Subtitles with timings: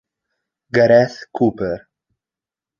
[0.73, 1.77] Gareth Cooper